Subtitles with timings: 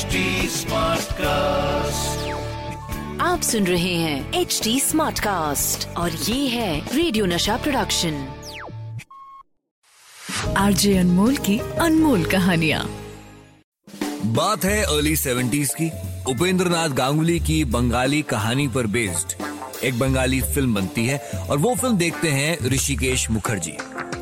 [0.00, 0.18] HD
[1.12, 2.28] cast
[3.20, 8.28] आप सुन रहे हैं एच डी स्मार्ट कास्ट और ये है रेडियो नशा प्रोडक्शन
[10.56, 12.86] आरजे अनमोल की अनमोल कहानिया।
[14.24, 15.90] बात है अर्ली सेवेंटीज की।
[16.32, 19.42] उपेंद्र नाथ गांगुली की बंगाली कहानी पर बेस्ड
[19.84, 21.18] एक बंगाली फ़िल्म बनती है
[21.50, 23.76] और वो फ़िल्म देखते हैं ऋषिकेश मुखर्जी।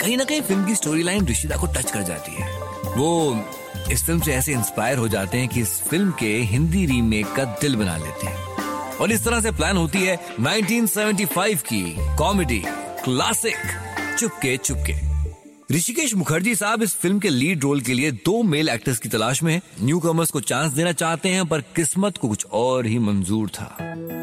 [0.00, 2.60] कहीं ना कहीं फ़िल्म की स्टोरी लाइन ऋषिता को टच कर जाती है।
[2.96, 3.44] वो
[3.92, 7.44] इस फ़िल्म से ऐसे इंस्पायर हो जाते हैं कि इस फ़िल्म के हिंदी रीमेक का
[7.44, 8.52] दिल बना लेते हैं।
[8.96, 12.62] और इस तरह से प्लान होती है 1975 की कॉमेडी
[13.04, 13.56] क्लासिक
[14.18, 15.12] चुपके चुपके।
[15.74, 19.42] ऋषिकेश मुखर्जी साहब इस फ़िल्म के लीड रोल के लिए दो मेल एक्टर्स की तलाश
[19.42, 22.98] में हैं। न्यू कमर्स को चांस देना चाहते हैं, पर किस्मत को कुछ और ही
[22.98, 23.76] मंजूर था।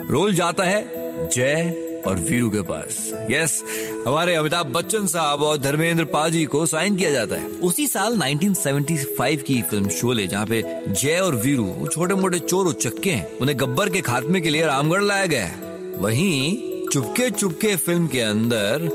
[0.10, 0.88] रोल जाता है
[1.28, 2.98] जय और वीरू के पास।
[3.32, 3.64] यस
[4.08, 9.42] हमारे अमिताभ बच्चन साहब और धर्मेंद्र पाजी को साइन किया जाता है। उसी साल 1975
[9.42, 13.60] की फ़िल्म शोले जहाँ पे जय और वीरू, वो छोटे मोटे चोर उचक्के हैं, उन्हें
[13.60, 15.56] गब्बर के खात्मे के लिए रामगढ़ लाया गया है।
[15.98, 18.90] वहीं चुपके चुपके फ़िल्म के अंदर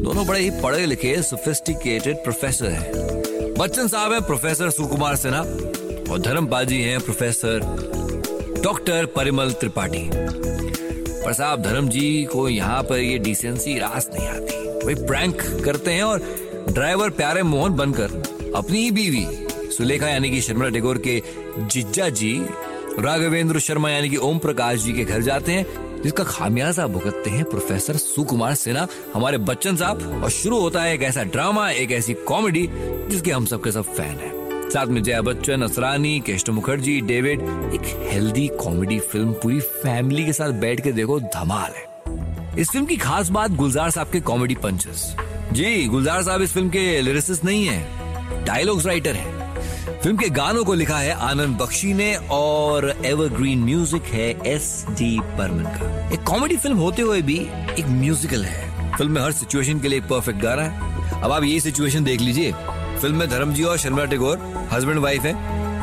[0.00, 2.92] दोनों बड़े ही पढ़े लिखे सोफिस्टिकेटेड प्रोफेसर हैं।
[3.54, 5.40] बच्चन साहब हैं प्रोफेसर सुकुमार सिन्हा
[6.12, 7.60] और धर्म पाजी हैं प्रोफेसर
[8.62, 10.10] डॉक्टर परिमल त्रिपाठी।
[11.28, 15.92] पर साहब धर्म जी को यहाँ पर ये डिसेंसी रास नहीं आती। वही प्रैंक करते
[15.92, 16.22] हैं और
[16.70, 19.24] ड्राइवर प्यारे मोहन बनकर अपनी ही बीवी,
[19.70, 21.20] सुलेखा यानी कि शर्मा टेगोर के
[21.58, 22.32] जिज्जा जी,
[22.98, 27.44] राघवेंद्र शर्मा यानी कि ओम प्रकाश जी के घर जाते हैं, जिसका खामियाजा भुगतते हैं
[27.44, 32.14] प्रोफेसर सुकुमार सिन्हा, हमारे बच्चन साहब। और शुरू होता है एक ऐसा ड्रामा एक ऐसी
[32.24, 32.68] कॉमेडी
[33.10, 34.37] जिसके हम सबके सब फ़ैन हैं।
[34.72, 37.40] साथ में जया बच्चन, असरानी केष्ट मुखर्जी, डेविड,
[37.74, 41.86] एक हेल्दी कॉमेडी फ़िल्म पूरी फैमिली के साथ बैठ के देखो, धमाल है।
[42.58, 45.14] इस फ़िल्म की खास बात गुलजार साहब के कॉमेडी पंचेस
[45.52, 49.36] जी, गुलजार साहब इस फ़िल्म के लिरिसिस्ट नहीं है डायलॉग्स राइटर है।
[50.02, 55.18] फ़िल्म के गानों को लिखा है आनंद बख्शी ने और एवरग्रीन म्यूज़िक है एस डी
[55.20, 57.38] बर्मन का। एक कॉमेडी फ़िल्म होते हुए भी
[57.78, 61.60] एक म्यूजिकल है। फ़िल्म में हर सिचुएशन के लिए परफेक्ट गाना है। अब आप ये
[61.60, 62.52] सिचुएशन देख लीजिए।
[62.98, 65.34] फ़िल्म में धर्म जी और शर्मिला टेगोर हस्बैंड वाइफ है,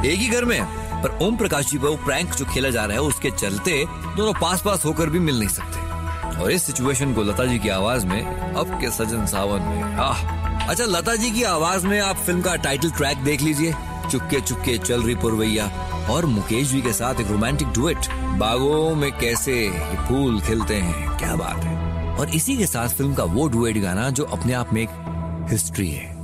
[0.05, 0.61] एक ही घर में
[1.03, 3.83] पर ओम प्रकाश जी पर वो प्रैंक जो खेला जा रहा है, उसके चलते
[4.17, 7.69] दोनों पास पास होकर भी मिल नहीं सकते। और इस सिचुएशन को लता जी की
[7.69, 10.23] आवाज़ में, अब के सजन सावन में, आह!
[10.67, 13.73] अच्छा लता जी की आवाज़ में आप फ़िल्म का टाइटल ट्रैक देख लीजिए।
[14.11, 15.69] चुपके चुपके चल रही पुरवैया
[16.09, 18.09] और मुकेश जी के साथ एक रोमांटिक डुएट
[18.39, 19.69] बागों में कैसे
[20.07, 24.09] फूल खिलते हैं, क्या बात है। और इसी के साथ फ़िल्म का वो डुएट गाना
[24.09, 26.14] जो अपने आप में एक हिस्ट्री है।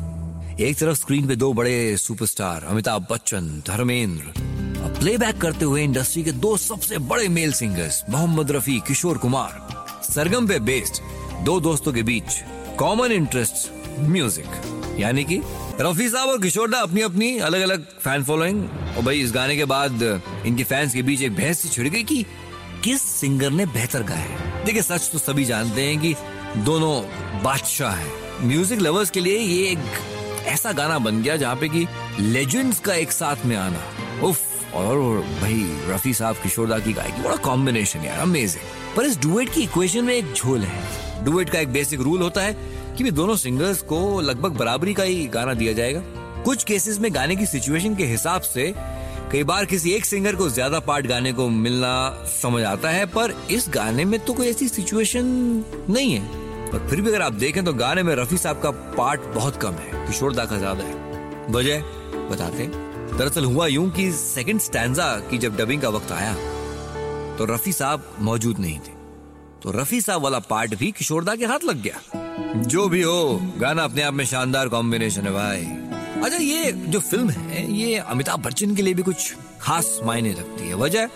[0.62, 4.34] एक तरफ़ स्क्रीन पे दो बड़े सुपरस्टार अमिताभ बच्चन, धर्मेंद्र।
[5.00, 10.48] प्लेबैक करते हुए इंडस्ट्री के दो सबसे बड़े मेल सिंगर्स मोहम्मद रफी, किशोर कुमार। सरगम
[10.48, 11.02] पे बेस्ड
[11.46, 12.38] दो दोस्तों के बीच
[12.80, 15.42] कॉमन इंटरेस्ट म्यूज़िक यानी कि
[15.82, 18.64] रफी साहब और किशोर दा अपनी अपनी अलग अलग फ़ैन फॉलोइंग
[18.98, 20.04] और भाई इस गाने के बाद
[20.46, 22.24] इनके फैंस के बीच एक बहस सी छिड़ गई कि
[22.84, 26.16] किस सिंगर ने बेहतर गाया देखिए, सच तो सभी जानते हैं कि
[26.66, 26.96] दोनों
[27.44, 30.21] बादशाह हैं। म्यूज़िक लवर्स के लिए ये एक
[30.52, 31.86] ऐसा गाना बन गया जहाँ पे कि
[32.20, 33.84] लेजेंड्स का एक साथ में आना।
[34.28, 34.40] उफ,
[34.76, 34.98] और
[35.42, 40.04] भाई, रफी साहब किशोरदा की गायकी, बड़ा कॉम्बिनेशन यार अमेजिंग पर इस डुएट की इक्वेशन
[40.06, 42.54] में एक झोल है। डुएट का एक बेसिक रूल होता है
[42.98, 46.02] कि भी दोनों सिंगर्स को लगभग बराबरी का ही गाना दिया जाएगा।
[46.44, 48.74] कुछ केसेस में गाने की सिचुएशन के हिसाब से
[49.32, 51.94] कई बार किसी एक सिंगर को ज़्यादा पार्ट गाने को मिलना
[52.42, 55.26] समझ आता है, पर इस गाने में तो कोई ऐसी सिचुएशन
[55.90, 56.41] नहीं है।
[56.72, 59.74] पर फिर भी अगर आप देखें तो गाने में रफी साहब का पार्ट बहुत कम
[59.74, 61.82] है, किशोर दा का ज़्यादा है। वजह?
[62.32, 62.68] बताते
[63.12, 66.34] दरअसल हुआ यूँ कि सेकंड स्टैंजा की जब डबिंग का वक्त आया
[67.38, 68.94] तो रफी साहब मौजूद नहीं थे।
[69.64, 72.00] तो रफी साहब वाला पार्ट भी किशोरदा के हाथ लग गया।
[72.58, 75.66] जो भी हो, गाना अपने आप में शानदार कॉम्बिनेशन है भाई।
[76.24, 80.68] अच्छा ये जो फ़िल्म है, ये अमिताभ बच्चन के लिए भी कुछ खास मायने रखती
[80.68, 81.10] है। वजह?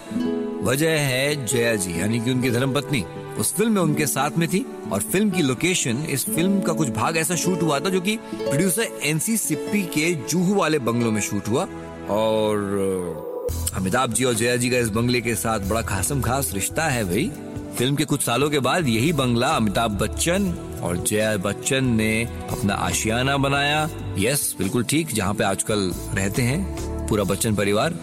[0.64, 3.04] वजह है जया जी, यानी कि उनकी धर्मपत्नी।
[3.40, 6.90] उस फ़िल्म में उनके साथ में थी और फ़िल्म की लोकेशन इस फ़िल्म का कुछ
[6.90, 11.22] भाग ऐसा शूट हुआ था जो कि प्रोड्यूसर एनसी सिप्पी के जूहू वाले बंगलों में
[11.22, 11.68] शूट हुआ
[12.10, 13.34] और
[13.76, 17.04] अमिताभ जी और जया जी का इस बंगले के साथ बड़ा खासम खास रिश्ता है
[17.06, 17.32] भाई।
[17.78, 20.52] फ़िल्म के कुछ सालों के बाद यही बंगला अमिताभ बच्चन
[20.84, 23.90] और जया बच्चन ने अपना आशियाना बनाया।
[24.20, 28.00] यस, बिल्कुल ठीक, जहाँ पे आजकल रहते हैं पूरा बच्चन परिवार।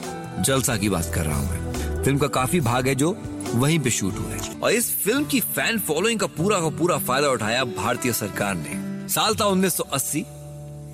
[0.47, 3.17] जलसा की बात कर रहा हूँ फ़िल्म का काफ़ी भाग है जो
[3.55, 6.99] वहीं पे शूट हुआ है और इस फ़िल्म की फ़ैन फॉलोइंग का पूरा का पूरा
[6.99, 10.25] फ़ायदा उठाया भारतीय सरकार ने। साल था 1980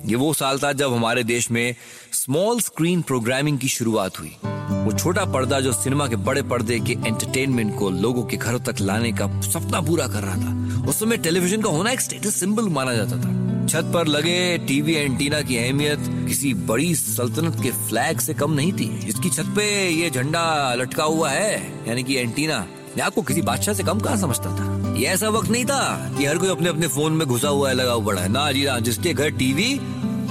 [0.05, 1.75] ये वो साल था जब हमारे देश में
[2.11, 6.93] स्मॉल स्क्रीन प्रोग्रामिंग की शुरुआत हुई। वो छोटा पर्दा जो सिनेमा के बड़े पर्दे के
[6.93, 11.17] एंटरटेनमेंट को लोगों के घरों तक लाने का सपना पूरा कर रहा था। उस समय
[11.17, 15.57] टेलीविज़न का होना एक स्टेटस सिंबल माना जाता था। छत पर लगे टीवी एंटीना की
[15.57, 20.73] अहमियत किसी बड़ी सल्तनत के फ्लैग से कम नहीं थी। जिसकी छत पे ये झंडा
[20.73, 22.67] लटका हुआ है, यानी कि एंटीना,
[22.97, 24.95] मैं आपको किसी बादशाह से कम कहा समझता था?
[24.97, 27.75] ये ऐसा वक्त नहीं था कि हर कोई अपने अपने फ़ोन में घुसा हुआ है,
[27.75, 29.79] लगा हुआ है। ना जी, ना, जिसके घर टीवी,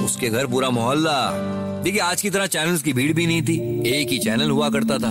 [0.05, 1.31] उसके घर पूरा मोहल्ला।
[1.83, 4.99] देखिए, आज की तरह चैनल्स की भीड़ भी नहीं थी। एक ही चैनल हुआ करता
[4.99, 5.11] था,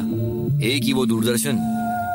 [0.64, 1.58] एक ही वो दूरदर्शन,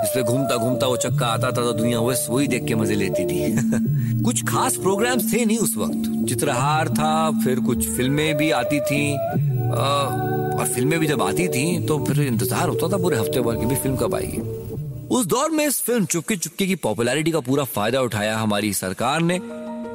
[0.02, 3.24] जिसपे घूमता घूमता वो चक्का आता था तो दुनिया बस वही देख के मज़े लेती
[3.24, 3.52] थी।
[4.24, 9.12] कुछ खास प्रोग्राम्स थे नहीं उस वक्त। चित्रहार था, फिर कुछ फ़िल्में भी आती थी।
[9.72, 13.66] और फ़िल्में भी जब आती थी तो फिर इंतज़ार होता था पूरे हफ़्ते भर की
[13.66, 14.40] भी फ़िल्म कब आएगी।
[15.10, 19.22] उस दौर में इस फ़िल्म चुपके चुपके की पॉपुलैरिटी का पूरा फ़ायदा उठाया हमारी सरकार
[19.22, 19.40] ने।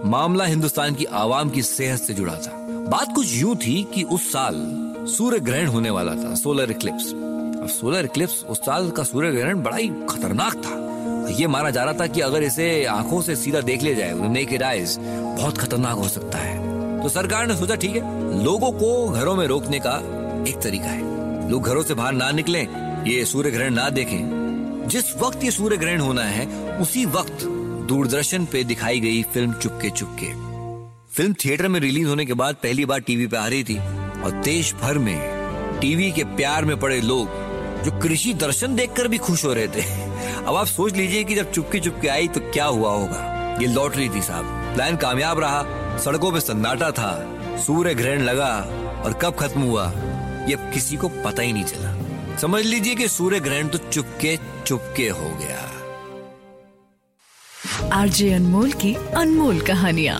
[0.06, 2.52] मामला हिंदुस्तान की आवाम की सेहत से जुड़ा था।
[2.90, 4.56] बात कुछ यूँ थी कि उस साल
[5.10, 9.64] सूर्य ग्रहण होने वाला था सोलर इक्लिप्स अब सोलर इक्लिप्स उस साल का सूर्य ग्रहण
[9.64, 10.76] बड़ा ही खतरनाक था।
[11.30, 14.64] ये माना जा रहा था कि अगर इसे आँखों से सीधा देख लिया जाए नेकेड
[14.64, 19.36] आइज़ बहुत खतरनाक हो सकता है। तो सरकार ने सोचा, ठीक है, लोगों को घरों
[19.36, 19.96] में रोकने का
[20.50, 22.68] एक तरीका है। लोग घरों से बाहर ना निकलें,
[23.04, 26.46] ये सूर्य ग्रहण ना देखें। जिस वक्त ये सूर्य ग्रहण होना है,
[26.80, 27.44] उसी वक्त
[27.88, 30.32] दूरदर्शन पे दिखाई गई film Chupke Chupke
[31.14, 33.78] film theatre में रिलीज़ होने के बाद पहली बार टीवी पे आ रही थी
[34.24, 37.28] और देश भर में टीवी के प्यार में पड़े लोग
[37.84, 39.82] जो कृषि दर्शन देखकर भी खुश हो रहे थे।
[40.44, 43.58] अब आप सोच लीजिए कि जब चुपकी चुपके आई तो क्या हुआ होगा?
[43.62, 45.64] ये लॉटरी थी साहब। प्लान कामयाब रहा,
[45.98, 47.12] सड़कों पे सन्नाटा था,
[47.58, 48.54] सूर्य ग्रहण लगा
[49.06, 49.92] और कब खत्म हुआ,
[50.50, 55.10] ये किसी को पता ही नहीं चला। समझ लीजिए कि सूर्य ग्रहण तो चुपके चुपके
[55.10, 55.64] हो गया।
[57.94, 60.20] आरजे अनमोल की अनमोल कहानियाँ।